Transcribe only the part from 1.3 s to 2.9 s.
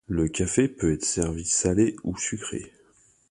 salé ou sucré.